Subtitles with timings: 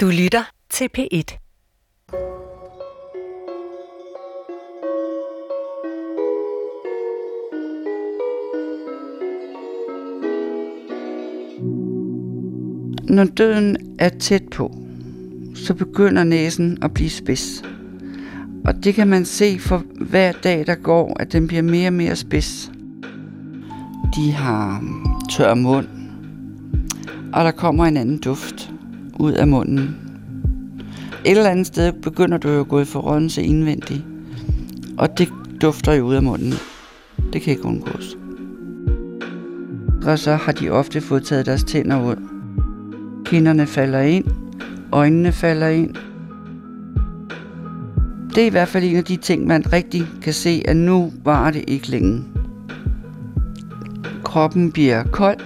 [0.00, 1.38] Du lytter til P1.
[13.08, 14.74] Når døden er tæt på,
[15.54, 17.62] så begynder næsen at blive spids.
[18.64, 21.92] Og det kan man se for hver dag, der går, at den bliver mere og
[21.92, 22.72] mere spids.
[24.16, 24.82] De har
[25.30, 25.86] tør mund,
[27.32, 28.67] og der kommer en anden duft
[29.18, 29.96] ud af munden.
[31.24, 34.02] Et eller andet sted begynder du jo at gå i forrådnelse indvendigt,
[34.98, 35.28] og det
[35.62, 36.54] dufter jo ud af munden.
[37.32, 38.16] Det kan ikke undgås.
[40.06, 42.16] Og så har de ofte fået taget deres tænder ud.
[43.24, 44.24] Kinderne falder ind,
[44.92, 45.94] øjnene falder ind.
[48.34, 51.12] Det er i hvert fald en af de ting, man rigtig kan se, at nu
[51.24, 52.24] var det ikke længe.
[54.24, 55.38] Kroppen bliver kold.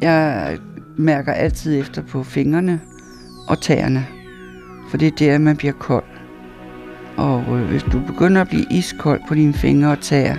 [0.00, 0.58] Jeg
[1.00, 2.80] mærker altid efter på fingrene
[3.48, 4.06] og tæerne,
[4.90, 6.04] for det er der, man bliver kold.
[7.16, 10.36] Og øh, hvis du begynder at blive iskold på dine fingre og tæer,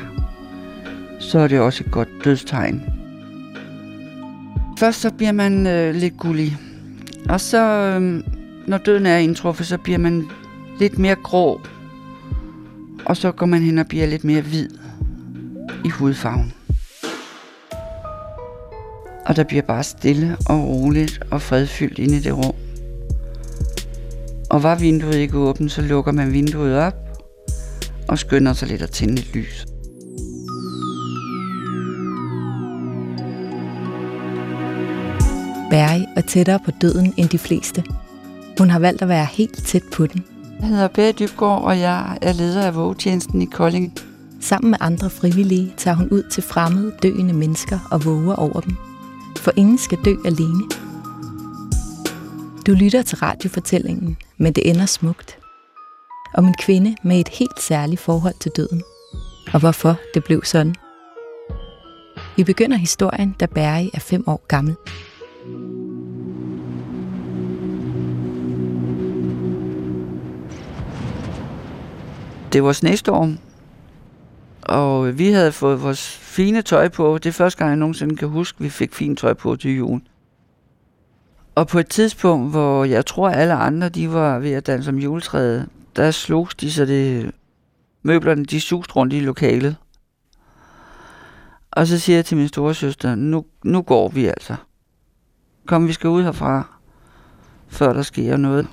[1.19, 2.81] så er det også et godt dødstegn.
[4.79, 6.57] Først så bliver man øh, lidt gullig,
[7.29, 8.23] og så øh,
[8.67, 10.25] når døden er indtruffet, så bliver man
[10.79, 11.61] lidt mere grå,
[13.05, 14.69] og så går man hen og bliver lidt mere hvid
[15.85, 16.53] i hudfarven.
[19.25, 22.55] Og der bliver bare stille og roligt og fredfyldt inde i det rum.
[24.49, 26.95] Og var vinduet ikke åbent, så lukker man vinduet op
[28.07, 29.65] og skynder sig lidt at tænde et lys.
[35.71, 37.83] Barry er tættere på døden end de fleste.
[38.57, 40.25] Hun har valgt at være helt tæt på den.
[40.61, 43.93] Jeg hedder Barry Dybgaard, og jeg er leder af vågetjenesten i Kolding.
[44.41, 48.90] Sammen med andre frivillige tager hun ud til fremmede, døende mennesker og våger over dem.
[49.37, 50.63] For ingen skal dø alene.
[52.67, 55.37] Du lytter til radiofortællingen, men det ender smukt.
[56.33, 58.83] Om en kvinde med et helt særligt forhold til døden.
[59.53, 60.75] Og hvorfor det blev sådan.
[62.37, 64.75] Vi begynder historien, da Barry er fem år gammel.
[72.53, 73.37] Det var snestorm,
[74.63, 77.17] og vi havde fået vores fine tøj på.
[77.17, 79.77] Det er første gang, jeg nogensinde kan huske, at vi fik fint tøj på til
[79.77, 80.01] jul.
[81.55, 84.97] Og på et tidspunkt, hvor jeg tror, alle andre de var ved at danse om
[84.97, 87.31] juletræet, der slogs de, så det
[88.03, 89.75] møblerne de suste rundt i lokalet.
[91.71, 94.55] Og så siger jeg til min store søster, nu, nu går vi altså.
[95.67, 96.79] Kom, vi skal ud herfra,
[97.67, 98.67] før der sker noget.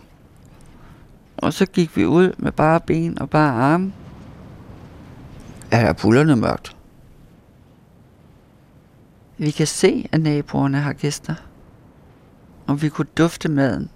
[1.36, 3.92] Og så gik vi ud med bare ben og bare arme
[5.70, 6.76] er der er pullerne mørkt.
[9.38, 11.34] Vi kan se, at naboerne har gæster.
[12.66, 13.90] Og vi kunne dufte maden.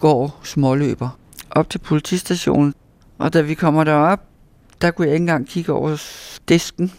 [0.00, 1.18] Går småløber
[1.50, 2.74] op til politistationen.
[3.18, 4.20] Og da vi kommer derop,
[4.82, 6.02] der kunne jeg ikke engang kigge over
[6.48, 6.92] disken.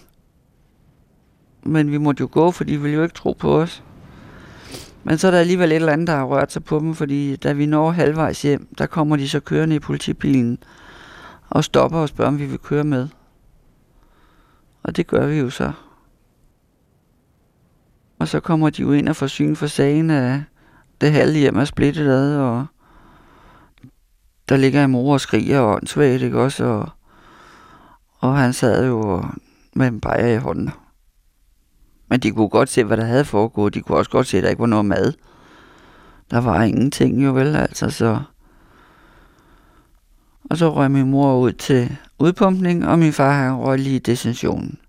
[1.64, 3.84] Men vi måtte jo gå, for de ville jo ikke tro på os.
[5.04, 7.36] Men så er der alligevel et eller andet, der har rørt sig på dem, fordi
[7.36, 10.58] da vi når halvvejs hjem, der kommer de så kørende i politibilen
[11.50, 13.08] og stopper og spørger, om vi vil køre med.
[14.84, 15.72] Og det gør vi jo så.
[18.20, 20.42] Og så kommer de jo ind og får syn for sagen, at
[21.02, 22.66] det halve hjem er splittet ad, og
[24.50, 26.66] der ligger en mor og skriger og åndssvagt, ikke også?
[26.66, 26.90] Og,
[28.18, 29.26] og han sad jo
[29.76, 30.72] med en bajer i hånden.
[32.10, 33.74] Men de kunne godt se, hvad der havde foregået.
[33.74, 35.14] De kunne også godt se, at der ikke var noget mad.
[36.32, 38.22] Der var ingenting jo vel, altså så...
[40.50, 44.00] Og så røg min mor ud til udpumpning, og min far han røg lige i
[44.00, 44.80] detentionen.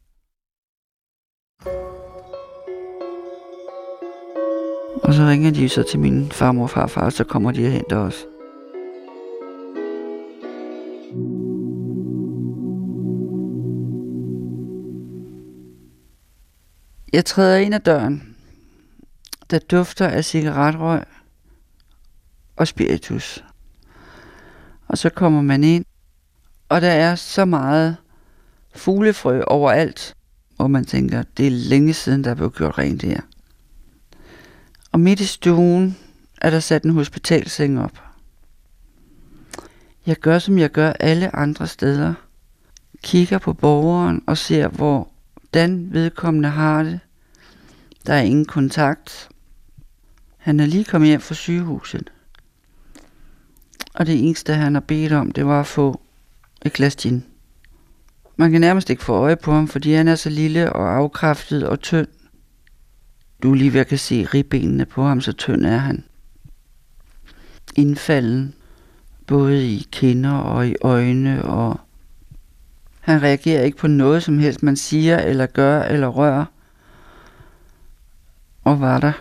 [5.03, 7.73] Og så ringer de så til min farmor og farfar, og så kommer de og
[7.73, 8.27] henter os.
[17.13, 18.37] Jeg træder ind ad døren,
[19.51, 21.03] der dufter af cigaretrøg
[22.57, 23.46] og spiritus.
[24.89, 25.85] Og så kommer man ind,
[26.69, 27.97] og der er så meget
[28.75, 30.17] fuglefrø overalt,
[30.59, 33.21] og man tænker, det er længe siden, der er blevet gjort rent her.
[34.93, 35.97] Og midt i stuen
[36.41, 38.03] er der sat en hospitalseng op.
[40.07, 42.15] Jeg gør, som jeg gør alle andre steder.
[43.03, 47.01] Kigger på borgeren og ser, hvordan vedkommende har det.
[48.07, 49.29] Der er ingen kontakt.
[50.37, 52.13] Han er lige kommet hjem fra sygehuset.
[53.97, 56.01] Og det eneste, han har bedt om, det var at få
[56.65, 57.25] et glas gin.
[58.37, 61.69] Man kan nærmest ikke få øje på ham, fordi han er så lille og afkræftet
[61.69, 62.09] og tynd.
[63.43, 66.05] Du lige ved at kan se ribbenene på ham, så tynd er han.
[67.77, 68.55] indfalden,
[69.27, 71.81] både i kinder og i øjne, og
[73.01, 76.45] han reagerer ikke på noget som helst, man siger eller gør eller rører.
[78.65, 79.13] Og var der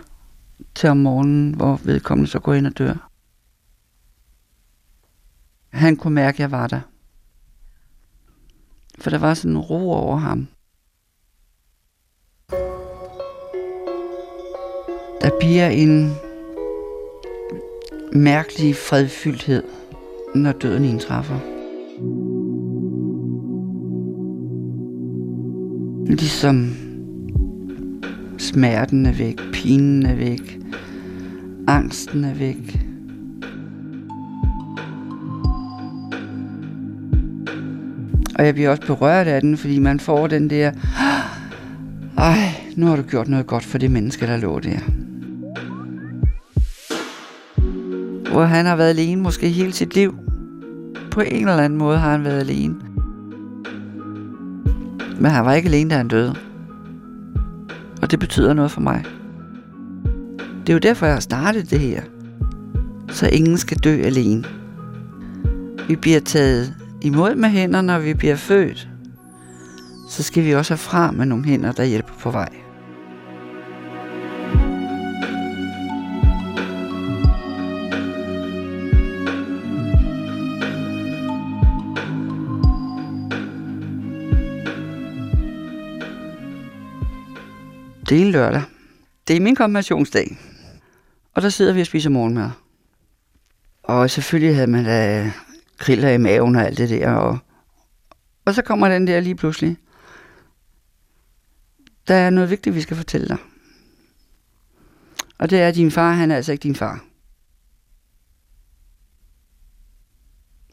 [0.74, 3.10] til om morgenen, hvor vedkommende så går ind og dør.
[5.76, 6.80] Han kunne mærke, at jeg var der.
[8.98, 10.46] For der var sådan en ro over ham.
[15.20, 16.14] Der bliver en
[18.12, 19.62] mærkelig fredfyldthed,
[20.34, 21.38] når døden indtræffer.
[26.06, 26.74] Ligesom
[28.38, 30.58] smerten er væk, pinen er væk,
[31.68, 32.85] angsten er væk.
[38.38, 40.72] Og jeg bliver også berørt af den, fordi man får den der,
[42.18, 42.38] ej,
[42.76, 44.78] nu har du gjort noget godt for det menneske, der lå der.
[48.32, 50.14] Hvor han har været alene måske hele sit liv.
[51.10, 52.74] På en eller anden måde har han været alene.
[55.20, 56.34] Men han var ikke alene, da han døde.
[58.02, 59.04] Og det betyder noget for mig.
[60.60, 62.02] Det er jo derfor, jeg har startet det her.
[63.08, 64.44] Så ingen skal dø alene.
[65.88, 66.74] Vi bliver taget
[67.06, 68.88] imod med hænder, når vi bliver født.
[70.10, 72.48] Så skal vi også have fra med nogle hænder, der hjælper på vej.
[88.08, 88.62] Det er en lørdag.
[89.28, 90.38] Det er min konfirmationsdag.
[91.34, 92.50] Og der sidder vi og spiser morgenmad.
[93.82, 95.32] Og selvfølgelig havde man da
[95.78, 97.10] kriller i maven og alt det der.
[97.10, 97.38] Og,
[98.44, 99.76] og så kommer den der lige pludselig.
[102.08, 103.38] Der er noget vigtigt, vi skal fortælle dig.
[105.38, 107.04] Og det er, at din far, han er altså ikke din far.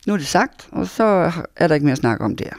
[0.07, 2.53] Nu er det sagt, og så er der ikke mere at snakke om der.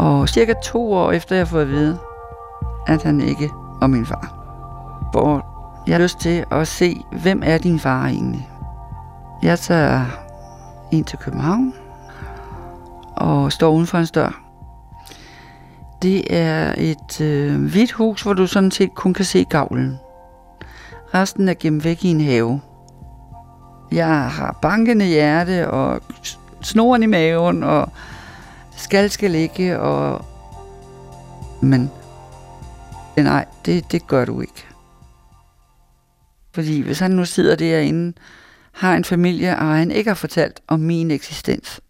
[0.00, 1.98] Og cirka to år efter jeg har fået at vide,
[2.86, 3.50] at han ikke
[3.80, 4.34] var min far.
[5.12, 5.46] Hvor
[5.86, 8.48] jeg har lyst til at se, hvem er din far egentlig?
[9.42, 10.04] Jeg tager
[10.92, 11.74] ind til København
[13.16, 14.42] og står uden for en dør.
[16.02, 19.98] Det er et øh, hvidt hus, hvor du sådan set kun kan se gavlen.
[21.14, 22.60] Resten er gemt væk i en have.
[23.92, 26.00] Jeg har bankende hjerte og
[26.60, 27.88] snoren i maven og
[28.80, 30.24] skal skal ligge, og...
[31.62, 31.90] Men
[33.16, 34.66] nej, det, det gør du ikke.
[36.54, 38.12] Fordi hvis han nu sidder derinde,
[38.72, 41.80] har en familie, og han ikke har fortalt om min eksistens,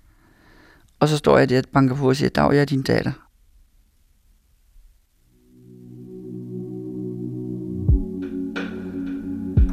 [1.01, 3.13] og så står jeg der og banker på og siger, Dag, jeg er din datter.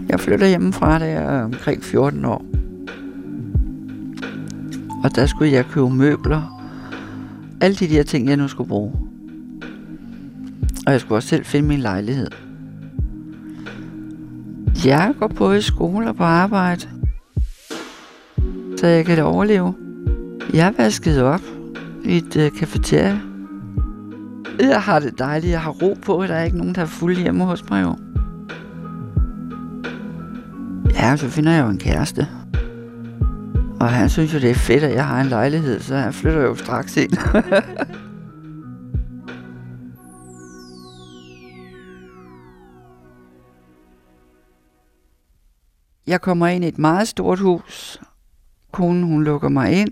[0.10, 2.46] Jeg flytter hjemmefra, da jeg er omkring 14 år.
[5.04, 6.57] Og der skulle jeg købe møbler
[7.62, 8.92] alle de der ting, jeg nu skulle bruge.
[10.86, 12.28] Og jeg skulle også selv finde min lejlighed.
[14.86, 16.82] Jeg går både i skole og på arbejde,
[18.78, 19.74] så jeg kan det overleve.
[20.54, 21.42] Jeg er vasket op
[22.06, 23.20] i et øh, kafeteria.
[24.60, 27.18] Jeg har det dejligt, jeg har ro på, der er ikke nogen, der er fuld
[27.18, 27.96] hjemme hos mig jo.
[30.90, 32.28] Ja, så finder jeg jo en kæreste.
[33.80, 36.42] Og han synes jo, det er fedt, at jeg har en lejlighed, så han flytter
[36.42, 37.12] jo straks ind.
[46.08, 48.02] jeg kommer ind i et meget stort hus.
[48.72, 49.90] Konen, hun lukker mig ind.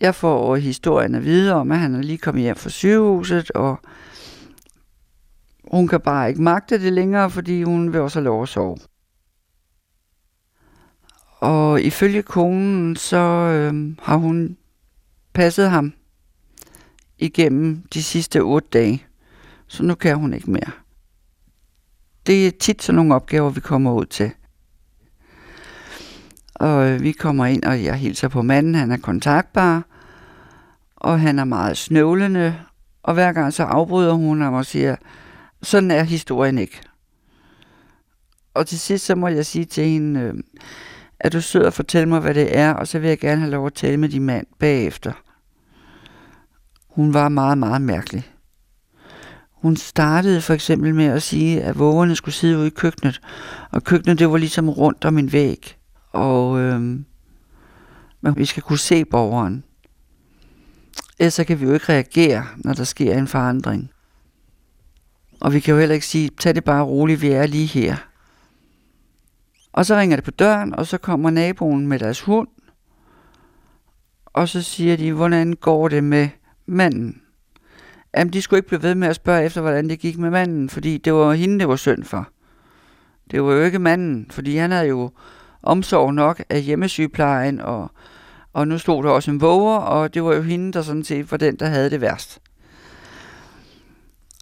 [0.00, 3.78] Jeg får historien at vide om, at han er lige kommet hjem fra sygehuset, og
[5.70, 8.76] hun kan bare ikke magte det længere, fordi hun vil også have lov at sove.
[11.40, 14.56] Og ifølge konen, så øh, har hun
[15.32, 15.92] passet ham
[17.18, 19.06] igennem de sidste otte dage.
[19.66, 20.70] Så nu kan hun ikke mere.
[22.26, 24.30] Det er tit sådan nogle opgaver, vi kommer ud til.
[26.54, 28.74] Og øh, vi kommer ind, og jeg hilser på manden.
[28.74, 29.84] Han er kontaktbar,
[30.96, 32.56] og han er meget snøvlende.
[33.02, 34.96] Og hver gang så afbryder hun ham og siger,
[35.62, 36.80] sådan er historien ikke.
[38.54, 40.34] Og til sidst så må jeg sige til hende, øh,
[41.20, 43.50] er du sød at fortælle mig, hvad det er, og så vil jeg gerne have
[43.50, 45.12] lov at tale med din mand bagefter.
[46.88, 48.30] Hun var meget, meget mærkelig.
[49.52, 53.20] Hun startede for eksempel med at sige, at vågerne skulle sidde ude i køkkenet,
[53.70, 55.76] og køkkenet det var ligesom rundt om en væg,
[56.12, 57.04] og øhm,
[58.20, 59.64] men vi skal kunne se borgeren.
[61.18, 63.90] Ellers så kan vi jo ikke reagere, når der sker en forandring.
[65.40, 67.96] Og vi kan jo heller ikke sige, tag det bare roligt, vi er lige her.
[69.76, 72.48] Og så ringer det på døren, og så kommer naboen med deres hund.
[74.26, 76.28] Og så siger de, hvordan går det med
[76.66, 77.22] manden?
[78.16, 80.68] Jamen, de skulle ikke blive ved med at spørge efter, hvordan det gik med manden,
[80.68, 82.28] fordi det var hende, det var synd for.
[83.30, 85.10] Det var jo ikke manden, fordi han havde jo
[85.62, 87.90] omsorg nok af hjemmesygeplejen, og,
[88.52, 91.30] og nu stod der også en våger, og det var jo hende, der sådan set
[91.30, 92.40] var den, der havde det værst.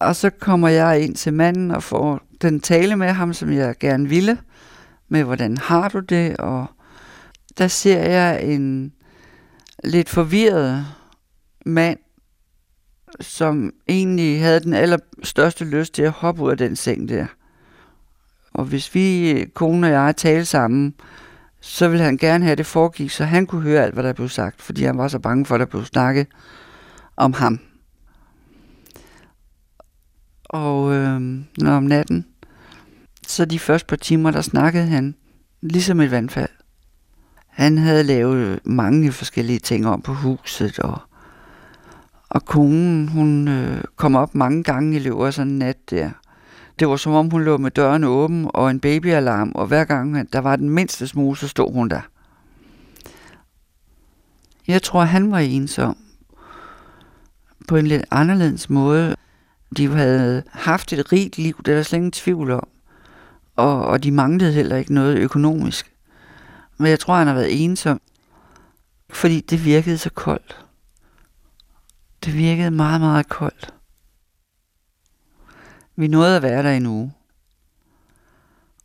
[0.01, 3.75] Og så kommer jeg ind til manden og får den tale med ham, som jeg
[3.81, 4.39] gerne ville,
[5.15, 6.67] med hvordan har du det, og
[7.59, 8.93] der ser jeg en
[9.85, 10.87] lidt forvirret
[11.67, 11.99] mand,
[13.21, 17.27] som egentlig havde den allerstørste lyst til at hoppe ud af den seng der.
[18.55, 20.95] Og hvis vi, kone og jeg, talte sammen,
[21.61, 24.13] så ville han gerne have, at det foregik, så han kunne høre alt, hvad der
[24.13, 26.27] blev sagt, fordi han var så bange for, at der blev snakket
[27.17, 27.61] om ham.
[30.45, 31.21] Og øh,
[31.59, 32.27] når om natten,
[33.35, 35.15] så de første par timer, der snakkede han
[35.61, 36.49] ligesom et vandfald.
[37.49, 40.99] Han havde lavet mange forskellige ting om på huset, og,
[42.29, 46.11] og konen, hun øh, kom op mange gange i løbet af sådan en nat der.
[46.79, 50.33] Det var som om, hun lå med døren åben og en babyalarm, og hver gang
[50.33, 52.01] der var den mindste smule, så stod hun der.
[54.67, 55.97] Jeg tror, han var ensom.
[57.69, 59.17] På en lidt anderledes måde.
[59.77, 62.69] De havde haft et rigt liv, det er der slet ingen tvivl om.
[63.57, 65.95] Og, og de manglede heller ikke noget økonomisk.
[66.79, 68.01] Men jeg tror, han har været ensom,
[69.11, 70.65] fordi det virkede så koldt.
[72.25, 73.75] Det virkede meget, meget koldt.
[75.97, 77.13] Vi nåede at være der en uge.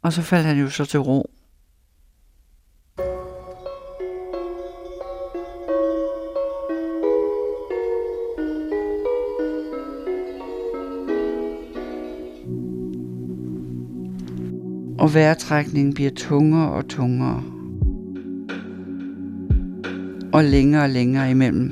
[0.01, 1.31] Og så faldt han jo så til ro.
[15.09, 17.43] Og vejrtrækningen bliver tungere og tungere.
[20.33, 21.71] Og længere og længere imellem.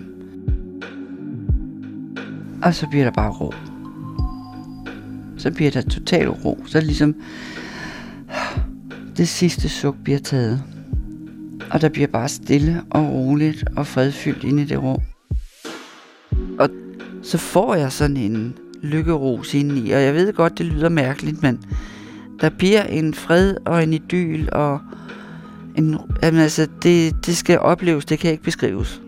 [2.64, 3.54] Og så bliver der bare ro
[5.38, 6.64] så bliver der total ro.
[6.66, 7.16] Så er det ligesom,
[9.18, 10.64] det sidste suk bliver taget.
[11.72, 15.02] Og der bliver bare stille og roligt og fredfyldt inde i det rum.
[16.60, 16.70] Og
[17.24, 21.60] så får jeg sådan en lykkeros indeni, og jeg ved godt, det lyder mærkeligt, men
[22.42, 24.80] der bliver en fred og en idyl, og
[25.76, 29.02] en, jamen altså, det, det skal opleves, det kan ikke beskrives.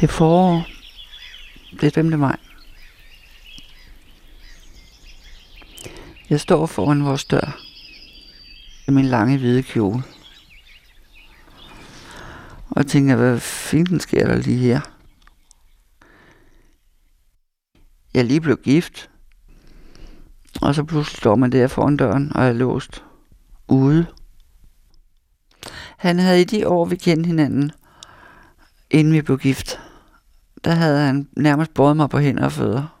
[0.00, 0.66] Det er forår.
[1.80, 2.18] Det er 5.
[2.18, 2.36] maj.
[6.30, 7.69] Jeg står foran vores dør
[8.90, 10.02] i min lange hvide kjole.
[12.70, 14.80] Og tænker, hvad fanden sker der lige her?
[18.14, 19.10] Jeg lige blev gift.
[20.62, 23.04] Og så pludselig står man der foran døren og er låst
[23.68, 24.06] ude.
[25.98, 27.72] Han havde i de år, vi kendte hinanden,
[28.90, 29.80] inden vi blev gift,
[30.64, 33.00] der havde han nærmest båret mig på hænder og fødder.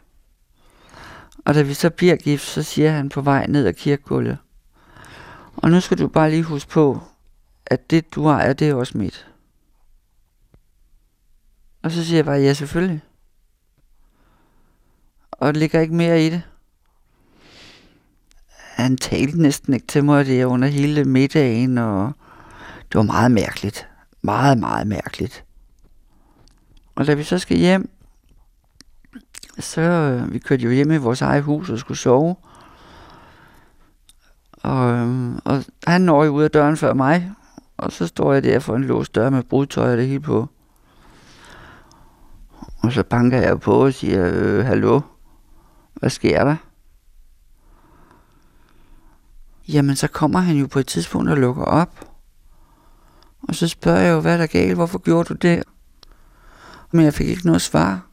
[1.44, 4.38] Og da vi så bliver gift, så siger han på vej ned ad kirkegulvet.
[5.62, 7.00] Og nu skal du bare lige huske på,
[7.66, 9.26] at det du har, er det også mit.
[11.82, 13.00] Og så siger jeg bare, ja selvfølgelig.
[15.30, 16.42] Og det ligger ikke mere i det.
[18.56, 22.12] Han talte næsten ikke til mig det under hele middagen, og
[22.78, 23.88] det var meget mærkeligt.
[24.22, 25.44] Meget, meget mærkeligt.
[26.94, 27.90] Og da vi så skal hjem,
[29.58, 32.36] så øh, vi kørte jo hjem i vores eget hus og skulle sove.
[34.62, 37.32] Og, øhm, og han når jo ud af døren før mig,
[37.76, 40.48] og så står jeg der for en låst dør med brudtøj og det hele på.
[42.82, 45.00] Og så banker jeg på og siger, øh, hallo,
[45.94, 46.56] hvad sker der?
[49.68, 52.06] Jamen, så kommer han jo på et tidspunkt og lukker op.
[53.48, 54.74] Og så spørger jeg jo, hvad er der galt?
[54.74, 55.62] Hvorfor gjorde du det?
[56.90, 58.06] men jeg fik ikke noget svar.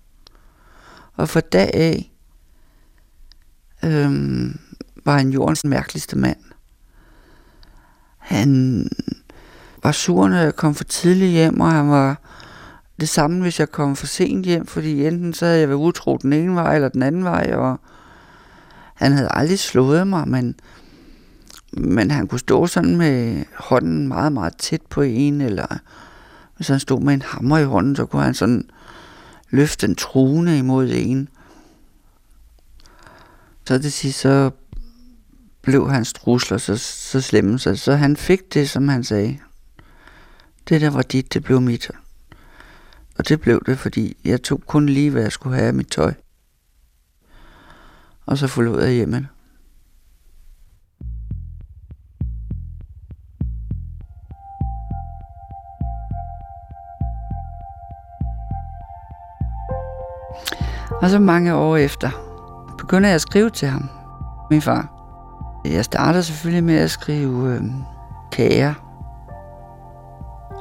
[1.14, 2.12] Og for dag af
[3.84, 4.60] øhm,
[5.08, 6.38] var han jordens mærkeligste mand.
[8.18, 8.90] Han
[9.84, 12.20] var sur, når jeg kom for tidligt hjem, og han var
[13.00, 16.18] det samme, hvis jeg kom for sent hjem, fordi enten så havde jeg været utro
[16.18, 17.80] den ene vej eller den anden vej, og
[18.96, 20.56] han havde aldrig slået mig, men,
[21.72, 25.78] men han kunne stå sådan med hånden meget, meget tæt på en, eller
[26.56, 28.70] hvis han stod med en hammer i hånden, så kunne han sådan
[29.50, 31.30] løfte en truende imod en.
[33.66, 34.52] Så det sidste, så
[35.68, 39.40] blev hans trusler så, så slemme, så, så han fik det, som han sagde.
[40.70, 41.92] Det der var dit, det blev mit.
[43.18, 45.88] Og det blev det, fordi jeg tog kun lige, hvad jeg skulle have af mit
[45.88, 46.14] tøj.
[48.26, 49.28] Og så forlod jeg hjemmet.
[61.02, 62.12] Og så mange år efter
[62.78, 63.90] begynder jeg at skrive til ham,
[64.52, 64.97] min far.
[65.66, 67.64] Jeg starter selvfølgelig med at skrive øh,
[68.32, 68.76] kære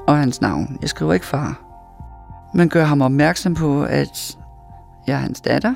[0.06, 0.78] og hans navn.
[0.80, 1.60] Jeg skriver ikke far.
[2.54, 4.38] Men gør ham opmærksom på, at
[5.06, 5.74] jeg er hans datter.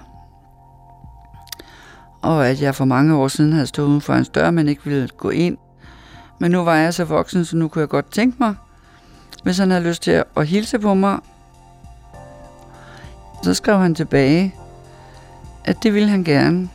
[2.23, 4.85] Og at jeg for mange år siden havde stået uden for hans dør, men ikke
[4.85, 5.57] ville gå ind.
[6.39, 8.55] Men nu var jeg så voksen, så nu kunne jeg godt tænke mig,
[9.43, 11.19] hvis han havde lyst til at hilse på mig.
[13.43, 14.55] Så skrev han tilbage,
[15.65, 16.69] at det ville han gerne.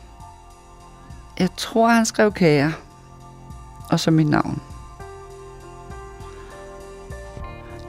[1.38, 2.72] Jeg tror, han skrev kære.
[3.90, 4.62] Og så mit navn.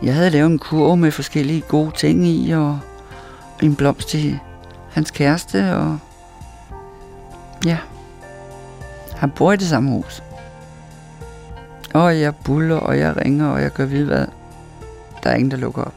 [0.03, 2.79] Jeg havde lavet en kurv med forskellige gode ting i, og
[3.61, 4.39] en blomst til
[4.91, 5.99] hans kæreste, og
[7.65, 7.77] ja,
[9.15, 10.23] han bor i det samme hus.
[11.93, 14.25] Og jeg buller, og jeg ringer, og jeg gør ved hvad.
[15.23, 15.93] Der er ingen, der lukker op.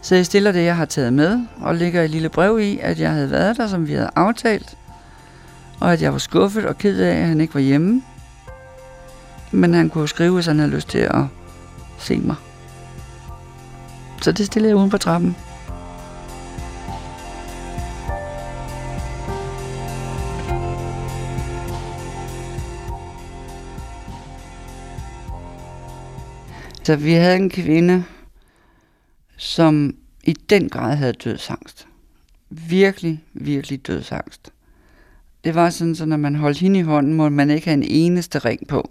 [0.00, 3.00] Så jeg stiller det, jeg har taget med, og lægger et lille brev i, at
[3.00, 4.76] jeg havde været der, som vi havde aftalt,
[5.80, 8.02] og at jeg var skuffet og ked af, at han ikke var hjemme.
[9.52, 11.24] Men han kunne skrive, hvis han havde lyst til at
[11.98, 12.36] se mig.
[14.22, 15.36] Så det stillede jeg uden på trappen.
[26.84, 28.04] Så vi havde en kvinde,
[29.36, 31.86] som i den grad havde dødsangst.
[32.50, 34.53] Virkelig, virkelig dødsangst.
[35.44, 37.88] Det var sådan, så når man holdt hende i hånden, måtte man ikke have en
[37.88, 38.90] eneste ring på.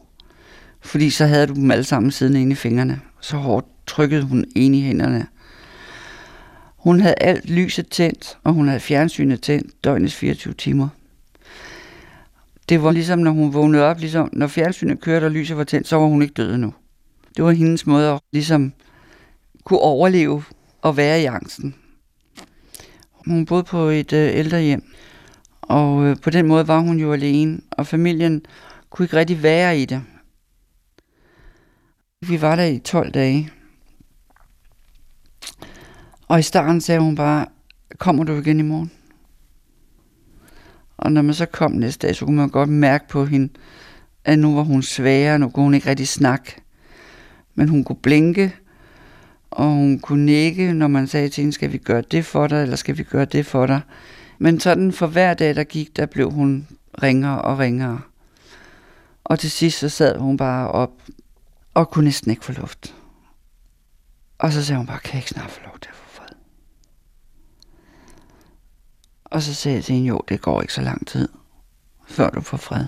[0.81, 3.01] Fordi så havde du dem alle sammen siddende inde i fingrene.
[3.21, 5.27] Så hårdt trykkede hun ind i hænderne.
[6.77, 10.87] Hun havde alt lyset tændt, og hun havde fjernsynet tændt døgnets 24 timer.
[12.69, 15.87] Det var ligesom, når hun vågnede op, ligesom når fjernsynet kørte og lyset var tændt,
[15.87, 16.73] så var hun ikke død endnu.
[17.37, 18.73] Det var hendes måde at ligesom
[19.63, 20.43] kunne overleve
[20.81, 21.75] og være i angsten.
[23.11, 24.92] Hun boede på et øh, ældrehjem,
[25.73, 28.45] og øh, på den måde var hun jo alene, og familien
[28.89, 30.03] kunne ikke rigtig være i det.
[32.27, 33.49] Vi var der i 12 dage.
[36.27, 37.45] Og i starten sagde hun bare,
[37.97, 38.91] kommer du igen i morgen?
[40.97, 43.53] Og når man så kom næste dag, så kunne man godt mærke på hende,
[44.25, 46.55] at nu var hun sværere, nu kunne hun ikke rigtig snakke.
[47.55, 48.55] Men hun kunne blinke,
[49.51, 52.61] og hun kunne nikke, når man sagde til hende, skal vi gøre det for dig,
[52.61, 53.81] eller skal vi gøre det for dig.
[54.43, 56.67] Men sådan for hver dag, der gik, der blev hun
[57.03, 58.01] ringere og ringere.
[59.23, 60.91] Og til sidst så sad hun bare op
[61.73, 62.95] og kunne næsten ikke få luft.
[64.37, 66.35] Og så sagde hun bare, kan jeg ikke snart få lov til at få fred?
[69.25, 71.29] Og så sagde jeg til hende, jo, det går ikke så lang tid,
[72.07, 72.85] før du får fred.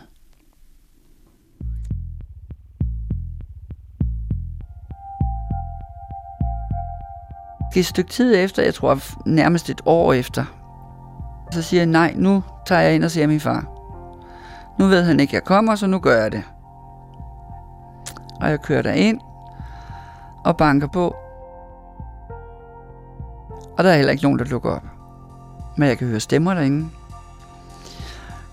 [7.75, 10.54] Et stykke tid efter, jeg tror nærmest et år efter,
[11.51, 13.65] så siger jeg, nej, nu tager jeg ind og ser min far.
[14.79, 16.43] Nu ved han ikke, at jeg kommer, så nu gør jeg det.
[18.41, 19.19] Og jeg kører der ind
[20.43, 21.15] og banker på.
[23.77, 24.83] Og der er heller ikke nogen, der lukker op.
[25.77, 26.89] Men jeg kan høre stemmer derinde.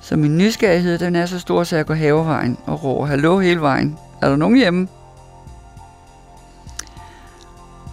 [0.00, 3.60] Så min nysgerrighed, den er så stor, så jeg går havevejen og råber, hallo hele
[3.60, 3.98] vejen.
[4.20, 4.88] Er der nogen hjemme?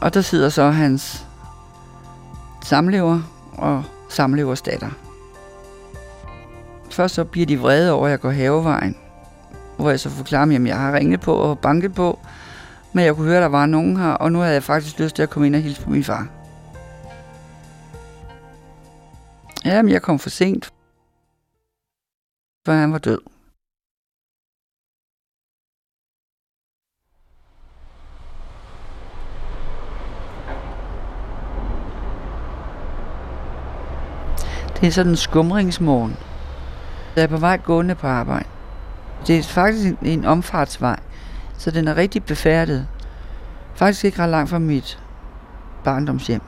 [0.01, 1.27] Og der sidder så hans
[2.63, 3.21] samlever
[3.57, 4.89] og samlevers datter.
[6.91, 8.97] Først så bliver de vrede over, at jeg går havevejen,
[9.77, 12.19] hvor jeg så forklarer dem, at jeg har ringet på og banket på,
[12.93, 15.15] men jeg kunne høre, at der var nogen her, og nu havde jeg faktisk lyst
[15.15, 16.27] til at komme ind og hilse på min far.
[19.65, 20.73] Jamen, jeg kom for sent,
[22.65, 23.19] for han var død.
[34.81, 36.17] Det er sådan en skumringsmorgen.
[37.15, 38.45] Jeg er på vej gående på arbejde.
[39.27, 40.99] Det er faktisk en, omfartsvej,
[41.57, 42.87] så den er rigtig befærdet.
[43.75, 44.99] Faktisk ikke ret langt fra mit
[45.83, 46.41] barndomshjem.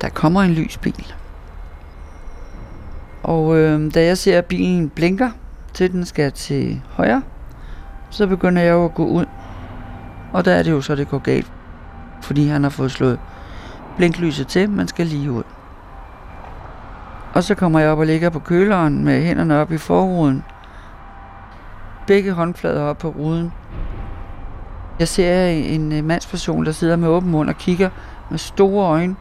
[0.00, 1.14] Der kommer en lys bil.
[3.22, 5.30] Og øh, da jeg ser, at bilen blinker,
[5.74, 7.22] til den skal til højre,
[8.10, 9.26] så begynder jeg jo at gå ud.
[10.32, 11.52] Og der er det jo så, det går galt.
[12.22, 13.18] Fordi han har fået slået
[13.96, 15.42] blinklyset til, man skal lige ud.
[17.34, 20.44] Og så kommer jeg op og ligger på køleren med hænderne op i forruden.
[22.06, 23.52] Begge håndflader op på ruden.
[24.98, 27.90] Jeg ser en øh, mandsperson, der sidder med åben mund og kigger
[28.30, 29.16] med store øjne.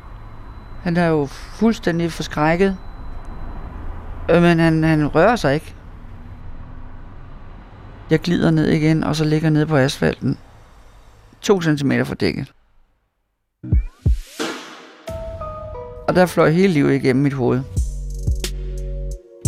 [0.83, 2.77] Han er jo fuldstændig forskrækket.
[4.29, 5.75] Øh, men han, han rører sig ikke.
[8.09, 10.37] Jeg glider ned igen, og så ligger ned på asfalten.
[11.41, 12.54] To centimeter fra dækket.
[16.15, 17.61] Og der fløj hele livet igennem mit hoved.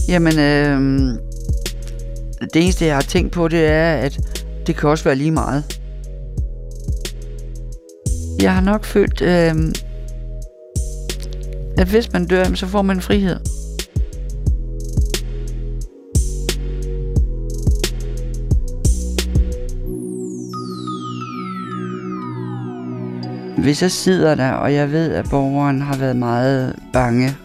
[0.08, 0.80] Jamen, øh,
[2.54, 5.80] det eneste, jeg har tænkt på, det er, at det kan også være lige meget.
[8.42, 9.56] Jeg har nok følt, øh,
[11.78, 13.40] at hvis man dør, så får man frihed.
[23.58, 27.38] Hvis jeg sidder der, og jeg ved, at borgeren har været meget bange,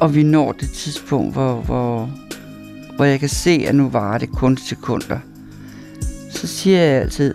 [0.00, 2.10] og vi når det tidspunkt, hvor, hvor,
[2.96, 5.18] hvor jeg kan se, at nu varer det kun sekunder,
[6.30, 7.34] så siger jeg altid,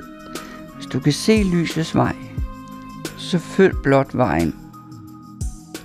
[0.76, 2.16] hvis du kan se lysets vej,
[3.18, 4.56] så følg blot vejen,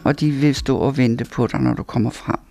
[0.04, 2.45] og de vil stå og vente på dig, når du kommer frem.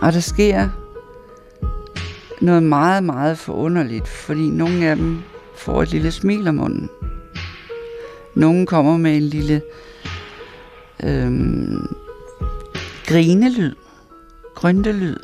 [0.00, 0.68] Og der sker
[2.40, 5.22] noget meget, meget forunderligt, fordi nogle af dem
[5.56, 6.88] får et lille smil om munden.
[8.36, 9.62] Nogle kommer med en lille
[11.02, 11.96] øhm,
[13.06, 13.74] grinelyd,
[14.54, 15.16] grøntelyd.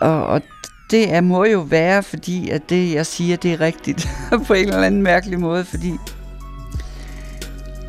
[0.00, 0.42] Og, og
[0.90, 4.08] det er, må jo være, fordi at det, jeg siger, det er rigtigt
[4.46, 5.92] på en eller anden mærkelig måde, fordi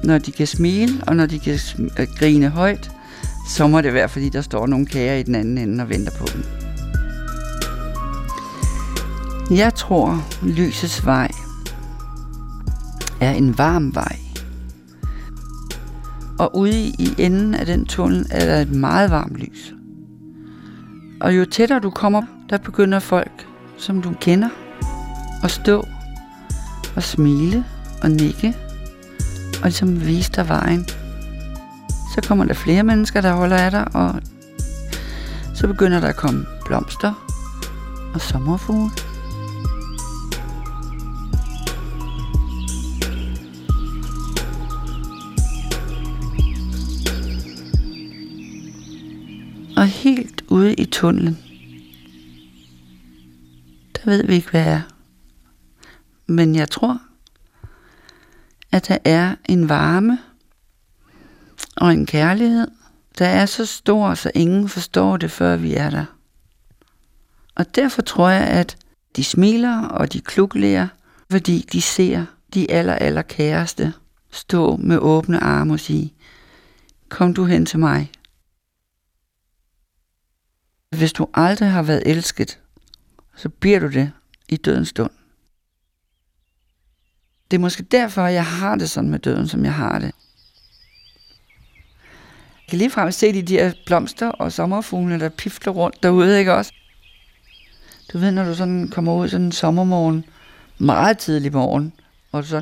[0.04, 1.60] når de kan smile, og når de kan
[2.00, 2.92] øh, grine højt,
[3.48, 6.12] så må det være, fordi der står nogle kager i den anden ende og venter
[6.12, 6.44] på dem.
[9.58, 11.32] Jeg tror, lysets vej
[13.22, 14.20] er en varm vej.
[16.40, 19.74] Og ude i enden af den tunnel er der et meget varmt lys.
[21.22, 24.50] Og jo tættere du kommer, der begynder folk, som du kender,
[25.44, 25.88] at stå
[26.96, 27.66] og smile
[28.04, 28.56] og nikke
[29.58, 30.86] og ligesom vise dig vejen
[32.18, 34.22] så kommer der flere mennesker, der holder af dig, og
[35.56, 37.14] så begynder der at komme blomster
[38.14, 38.90] og sommerfugle.
[49.78, 51.38] Og helt ude i tunnelen,
[53.96, 54.82] der ved vi ikke, hvad er.
[56.28, 57.02] Men jeg tror,
[58.72, 60.20] at der er en varme,
[61.78, 62.68] og en kærlighed,
[63.18, 66.06] der er så stor, så ingen forstår det, før vi er der.
[67.56, 68.78] Og derfor tror jeg, at
[69.16, 70.88] de smiler og de klukler,
[71.32, 73.94] fordi de ser de aller, aller kæreste
[74.32, 76.14] stå med åbne arme og sige,
[77.10, 78.12] kom du hen til mig.
[80.90, 82.60] Hvis du aldrig har været elsket,
[83.36, 84.12] så bliver du det
[84.50, 85.12] i dødens stund.
[87.52, 90.12] Det er måske derfor, jeg har det sådan med døden, som jeg har det
[92.70, 96.72] kan ligefrem se de der blomster og sommerfuglene, der pifler rundt derude, ikke også?
[98.14, 100.26] Du ved, når du sådan kommer ud sådan en sommermorgen,
[100.78, 101.94] meget tidlig morgen,
[102.32, 102.62] og så,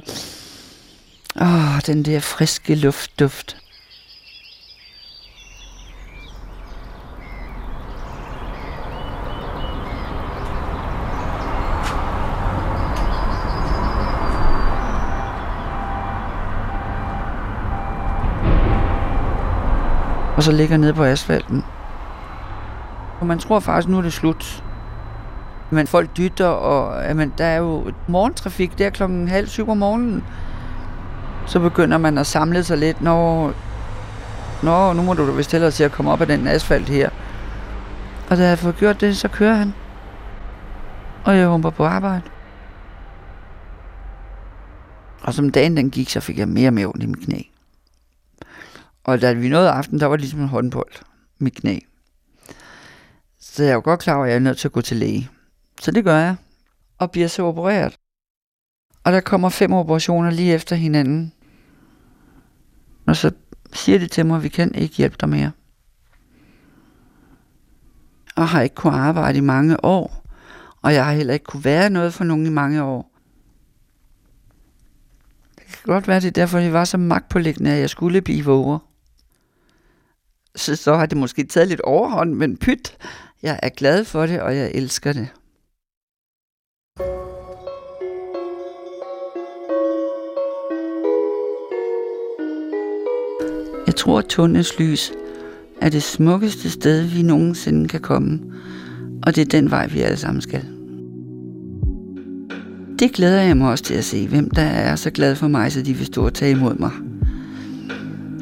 [1.41, 3.57] åh, den der friske luftduft.
[20.45, 21.63] Så ligger nede på asfalten.
[23.19, 24.63] Og man tror faktisk, nu er det slut.
[25.69, 30.23] Men folk dytter, og jamen, der er jo morgentrafik der klokken halv syv om morgenen.
[31.45, 33.53] Så begynder man at samle sig lidt, når,
[34.63, 37.09] Nå, nu må du vist hellere til at komme op af den asfalt her.
[38.29, 39.73] Og da jeg får gjort det, så kører han.
[41.23, 42.21] Og jeg humper på arbejde.
[45.21, 47.41] Og som dagen den gik, så fik jeg mere og mere ondt i min knæ.
[49.05, 50.91] Og da vi nåede aften, der var det ligesom en håndbold,
[51.39, 51.79] mit knæ.
[53.39, 55.29] Så jeg var godt klar over, at jeg er nødt til at gå til læge.
[55.81, 56.35] Så det gør jeg,
[56.97, 57.97] og bliver så opereret.
[59.03, 61.33] Og der kommer fem operationer lige efter hinanden.
[63.07, 63.31] Og så
[63.73, 65.51] siger de til mig, at vi kan ikke hjælpe dig mere.
[68.35, 70.25] Og har ikke kunnet arbejde i mange år.
[70.81, 73.11] Og jeg har heller ikke kunne være noget for nogen i mange år.
[75.55, 78.45] Det kan godt være, det er derfor, det var så magtpålæggende, at jeg skulle blive
[78.45, 78.79] våger
[80.55, 82.97] så, så har det måske taget lidt overhånd, men pyt,
[83.43, 85.27] Jeg er glad for det, og jeg elsker det.
[93.87, 95.11] Jeg tror, at tunnels lys
[95.81, 98.39] er det smukkeste sted, vi nogensinde kan komme,
[99.23, 100.65] og det er den vej, vi alle sammen skal.
[102.99, 105.71] Det glæder jeg mig også til at se, hvem der er så glad for mig,
[105.71, 106.91] så de vil stå og tage imod mig.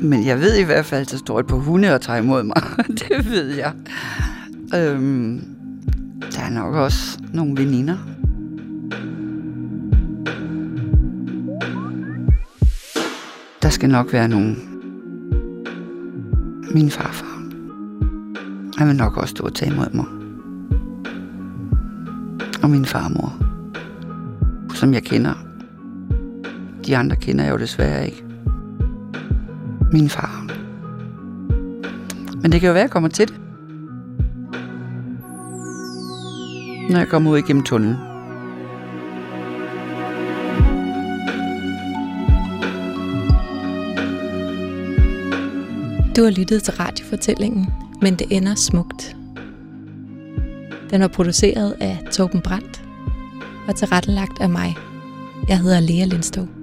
[0.03, 2.43] Men jeg ved i hvert fald, at der står et par hunde og tager imod
[2.43, 2.55] mig.
[2.99, 3.73] det ved jeg.
[4.75, 5.41] Øhm,
[6.31, 7.97] der er nok også nogle veninder.
[13.61, 14.57] Der skal nok være nogen.
[16.73, 17.43] Min farfar.
[18.77, 20.05] Han vil nok også stå og tage imod mig.
[22.63, 23.33] Og min farmor.
[24.75, 25.33] Som jeg kender.
[26.85, 28.32] De andre kender jeg jo desværre ikke.
[29.93, 30.47] Min far.
[32.41, 33.39] Men det kan jo være, at jeg kommer til det.
[36.89, 37.95] Når jeg kommer ud igennem tunnelen.
[46.15, 47.67] Du har lyttet til radiofortællingen,
[48.01, 49.15] men det ender smukt.
[50.89, 52.83] Den var produceret af Torben Brandt
[53.67, 54.75] og tilrettelagt af mig.
[55.47, 56.62] Jeg hedder Lea Lindskov.